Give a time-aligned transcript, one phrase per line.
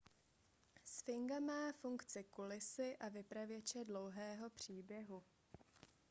[0.93, 5.23] sfinga má funkci kulisy a vypravěče dlouhého příběhu